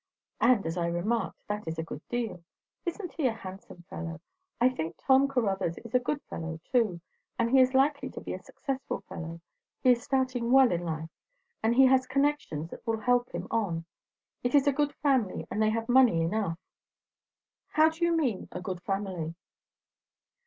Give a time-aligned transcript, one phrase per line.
[0.39, 2.43] "And, as I remarked, that is a good deal.
[2.87, 4.19] Isn't he a handsome fellow?
[4.59, 7.01] I think Tom Caruthers is a good fellow, too.
[7.37, 9.41] And he is likely to be a successful fellow.
[9.83, 11.11] He is starting well in life,
[11.61, 13.85] and he has connections that will help him on.
[14.41, 16.57] It is a good family; and they have money enough."
[17.73, 19.35] "How do you mean, 'a good family'?"